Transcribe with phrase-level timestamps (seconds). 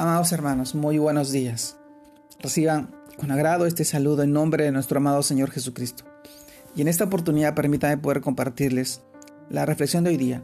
[0.00, 1.76] Amados hermanos, muy buenos días.
[2.38, 6.04] Reciban con agrado este saludo en nombre de nuestro amado Señor Jesucristo.
[6.74, 9.02] Y en esta oportunidad permítanme poder compartirles
[9.50, 10.42] la reflexión de hoy día,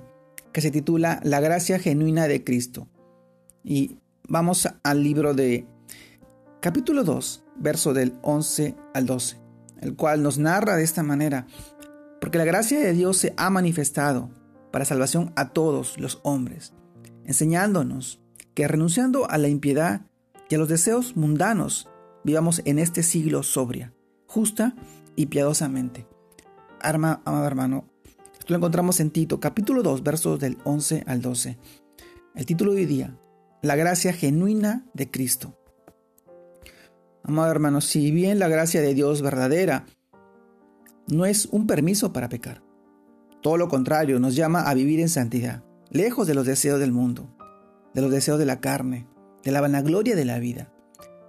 [0.52, 2.86] que se titula La gracia genuina de Cristo.
[3.64, 3.98] Y
[4.28, 5.66] vamos al libro de
[6.60, 9.38] capítulo 2, verso del 11 al 12,
[9.80, 11.46] el cual nos narra de esta manera,
[12.20, 14.28] porque la gracia de Dios se ha manifestado
[14.70, 16.74] para salvación a todos los hombres,
[17.24, 18.20] enseñándonos
[18.56, 20.00] que renunciando a la impiedad
[20.48, 21.90] y a los deseos mundanos,
[22.24, 23.92] vivamos en este siglo sobria,
[24.26, 24.74] justa
[25.14, 26.06] y piadosamente.
[26.80, 27.90] Arma, amado hermano,
[28.32, 31.58] esto lo encontramos en Tito, capítulo 2, versos del 11 al 12.
[32.34, 33.18] El título de hoy día,
[33.60, 35.54] La gracia genuina de Cristo.
[37.24, 39.84] Amado hermano, si bien la gracia de Dios verdadera
[41.08, 42.62] no es un permiso para pecar,
[43.42, 47.36] todo lo contrario, nos llama a vivir en santidad, lejos de los deseos del mundo,
[47.96, 49.06] de los deseos de la carne,
[49.42, 50.70] de la vanagloria de la vida.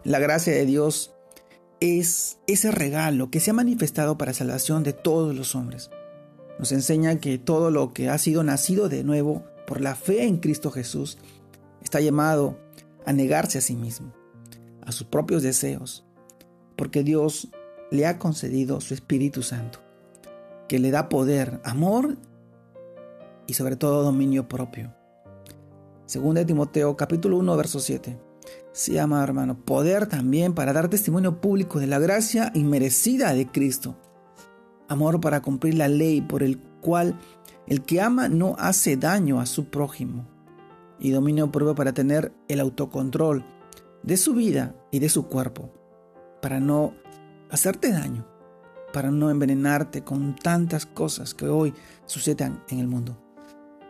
[0.03, 1.15] La gracia de Dios
[1.79, 5.89] es ese regalo que se ha manifestado para salvación de todos los hombres.
[6.59, 10.39] Nos enseña que todo lo que ha sido nacido de nuevo por la fe en
[10.39, 11.17] Cristo Jesús
[11.81, 12.59] está llamado
[13.05, 14.13] a negarse a sí mismo
[14.83, 16.05] a sus propios deseos,
[16.75, 17.47] porque Dios
[17.91, 19.79] le ha concedido su Espíritu Santo,
[20.67, 22.17] que le da poder, amor
[23.47, 24.96] y sobre todo dominio propio.
[26.07, 28.17] Según de Timoteo capítulo 1 verso 7.
[28.71, 33.97] Se llama, hermano, poder también para dar testimonio público de la gracia inmerecida de Cristo.
[34.87, 37.19] Amor para cumplir la ley por el cual
[37.67, 40.25] el que ama no hace daño a su prójimo.
[40.97, 43.45] Y dominio propio para tener el autocontrol
[44.01, 45.73] de su vida y de su cuerpo,
[46.41, 46.93] para no
[47.51, 48.25] hacerte daño,
[48.93, 51.73] para no envenenarte con tantas cosas que hoy
[52.05, 53.26] suceden en el mundo.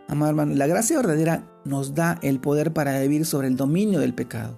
[0.09, 4.14] Amado hermano, la gracia verdadera nos da el poder para vivir sobre el dominio del
[4.14, 4.55] pecado,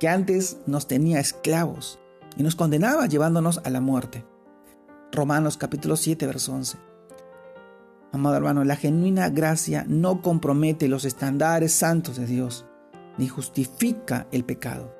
[0.00, 1.98] que antes nos tenía esclavos
[2.36, 4.24] y nos condenaba llevándonos a la muerte.
[5.12, 6.78] Romanos capítulo 7, verso 11.
[8.12, 12.64] Amado hermano, la genuina gracia no compromete los estándares santos de Dios
[13.18, 14.94] ni justifica el pecado.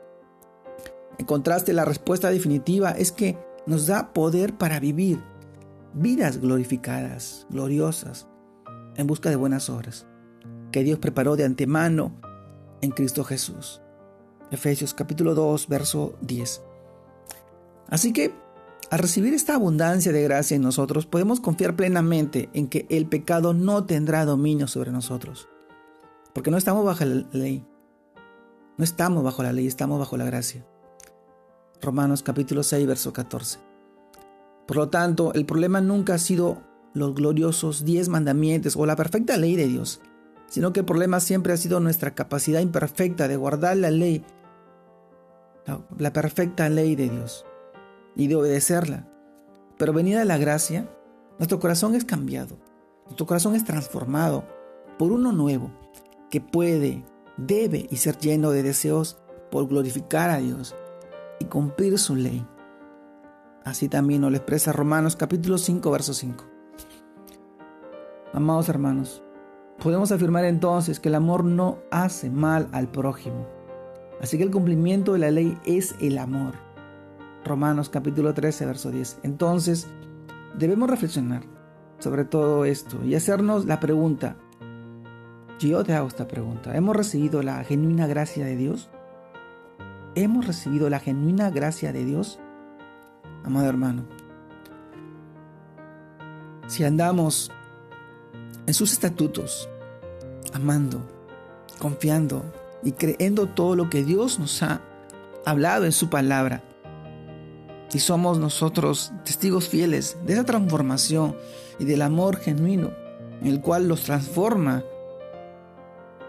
[1.19, 5.23] En contraste, la respuesta definitiva es que nos da poder para vivir
[5.95, 8.27] vidas glorificadas, gloriosas,
[8.97, 10.07] en busca de buenas obras,
[10.71, 12.13] que Dios preparó de antemano
[12.81, 13.81] en Cristo Jesús.
[14.51, 16.63] Efesios capítulo 2, verso 10.
[17.89, 18.35] Así que,
[18.91, 23.55] al recibir esta abundancia de gracia en nosotros, podemos confiar plenamente en que el pecado
[23.55, 25.49] no tendrá dominio sobre nosotros,
[26.35, 27.65] porque no estamos bajo la ley,
[28.77, 30.67] no estamos bajo la ley, estamos bajo la gracia.
[31.81, 33.59] Romanos capítulo 6, verso 14.
[34.67, 36.63] Por lo tanto, el problema nunca ha sido
[36.95, 40.01] los gloriosos diez mandamientos o la perfecta ley de Dios,
[40.47, 44.25] sino que el problema siempre ha sido nuestra capacidad imperfecta de guardar la ley,
[45.99, 47.47] la, perfecta ley de Dios
[48.15, 49.09] y de obedecerla.
[49.79, 50.89] Pero venida la gracia,
[51.39, 52.59] nuestro corazón es cambiado,
[53.07, 54.45] nuestro corazón es transformado
[54.99, 55.71] por uno nuevo
[56.31, 57.05] que puede
[57.37, 59.19] debe y ser lleno de deseos
[59.51, 60.75] por glorificar a Dios
[61.41, 62.47] y cumplir su ley.
[63.65, 66.52] Así también nos lo expresa Romanos capítulo 5, verso 5.
[68.35, 69.23] Amados hermanos,
[69.79, 73.47] podemos afirmar entonces que el amor no hace mal al prójimo.
[74.23, 76.55] Así que el cumplimiento de la ley es el amor.
[77.45, 79.19] Romanos capítulo 13, verso 10.
[79.23, 79.87] Entonces,
[80.57, 81.43] debemos reflexionar
[81.99, 84.37] sobre todo esto y hacernos la pregunta,
[85.59, 86.75] yo te hago esta pregunta.
[86.75, 88.89] ¿Hemos recibido la genuina gracia de Dios?
[90.15, 92.41] ¿Hemos recibido la genuina gracia de Dios?
[93.45, 94.05] Amado hermano,
[96.67, 97.53] si andamos
[98.73, 99.69] en sus estatutos,
[100.55, 101.03] amando,
[101.79, 102.43] confiando
[102.83, 104.81] y creyendo todo lo que Dios nos ha
[105.45, 106.63] hablado en su palabra,
[107.93, 111.37] y somos nosotros testigos fieles de esa transformación
[111.79, 112.93] y del amor genuino
[113.43, 114.83] en el cual los transforma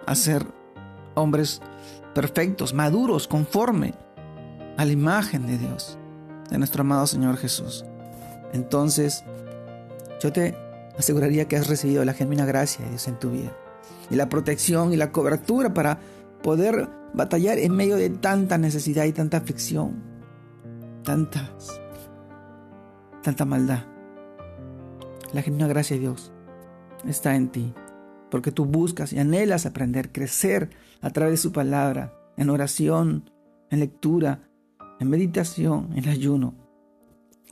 [0.06, 0.46] a ser
[1.14, 1.62] hombres
[2.14, 3.94] perfectos, maduros, conforme
[4.76, 5.98] a la imagen de Dios,
[6.50, 7.86] de nuestro amado Señor Jesús.
[8.52, 9.24] Entonces,
[10.20, 10.63] yo te
[10.98, 13.56] aseguraría que has recibido la genuina gracia de Dios en tu vida
[14.10, 16.00] y la protección y la cobertura para
[16.42, 20.04] poder batallar en medio de tanta necesidad y tanta aflicción,
[21.04, 21.82] tantas,
[23.22, 23.86] tanta maldad.
[25.32, 26.32] La genuina gracia de Dios
[27.06, 27.74] está en ti
[28.34, 33.30] porque tú buscas y anhelas aprender, crecer a través de su palabra, en oración,
[33.70, 34.50] en lectura,
[35.00, 36.56] en meditación, en ayuno.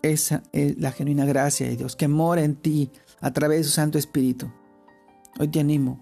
[0.02, 3.70] Esa es la genuina gracia de Dios que mora en ti a través de su
[3.70, 4.52] Santo Espíritu.
[5.40, 6.00] Hoy te animo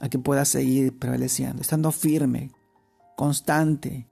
[0.00, 2.50] a que puedas seguir prevaleciendo, estando firme,
[3.16, 4.08] constante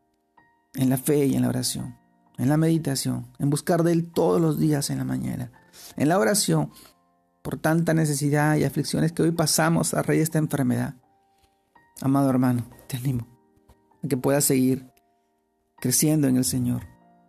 [0.75, 1.97] en la fe y en la oración,
[2.39, 5.53] en la meditación, en buscar de Él todos los días en la mañana,
[5.97, 6.71] en la oración
[7.43, 10.97] por tanta necesidad y aflicciones que hoy pasamos a raíz de esta enfermedad.
[12.01, 13.27] Amado hermano, te animo
[14.05, 14.87] a que puedas seguir
[15.81, 16.87] creciendo en el Señor,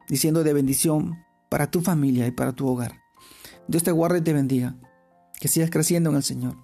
[0.09, 1.23] diciendo de bendición
[1.53, 3.03] para tu familia y para tu hogar.
[3.67, 4.75] Dios te guarde y te bendiga,
[5.39, 6.57] que sigas creciendo en el Señor,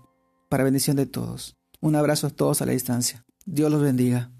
[0.50, 1.60] para bendición de todos.
[1.80, 3.24] Un abrazo a todos a la distancia.
[3.46, 4.32] Dios los bendiga.